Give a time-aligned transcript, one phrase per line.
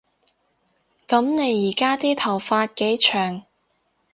[1.07, 3.43] 噉你而家啲頭髮幾長